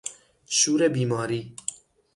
[0.57, 1.55] شور بیماری